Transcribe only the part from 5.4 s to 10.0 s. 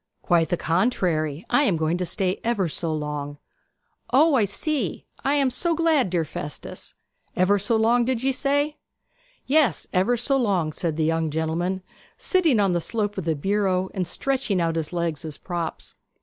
so glad, dear Festus. Ever so long, did ye say?' 'Yes,